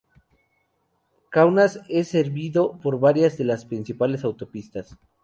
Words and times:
Kaunas 1.29 1.79
es 1.87 2.07
servido 2.07 2.79
por 2.81 2.99
varias 2.99 3.37
de 3.37 3.43
las 3.43 3.65
principales 3.65 4.23
autopistas. 4.23 4.97